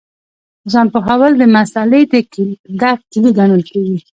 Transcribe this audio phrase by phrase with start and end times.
[0.71, 2.15] ځان پوهول د مسألې د
[2.79, 3.97] درک کیلي ګڼل کېږي.